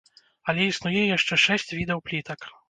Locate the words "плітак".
2.09-2.51